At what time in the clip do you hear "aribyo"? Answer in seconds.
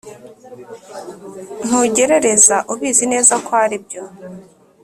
3.63-4.03